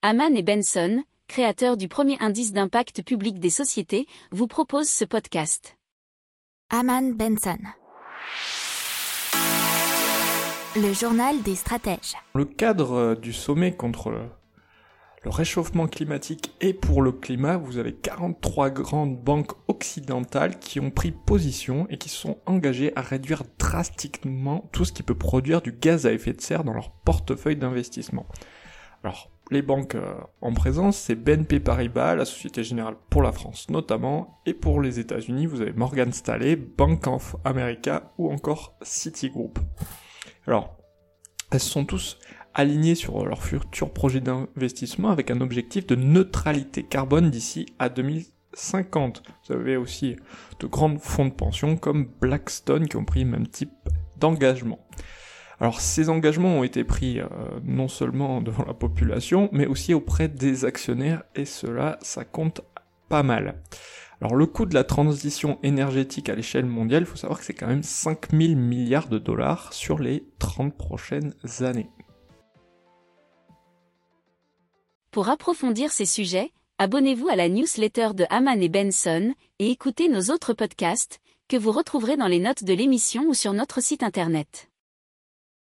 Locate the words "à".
22.94-23.00, 26.06-26.12, 47.78-47.88, 66.28-66.34, 77.28-77.36